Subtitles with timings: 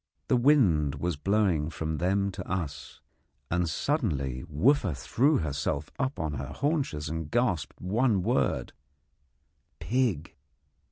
[0.29, 3.01] The wind was blowing from them to us,
[3.51, 8.73] and suddenly Wooffa threw herself up on her haunches and gasped one word
[9.79, 10.33] 'Pig!'